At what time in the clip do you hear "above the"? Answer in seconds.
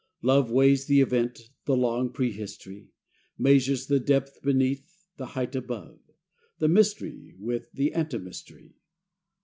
5.55-6.67